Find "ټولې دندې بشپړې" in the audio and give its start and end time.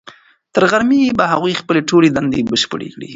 1.89-2.89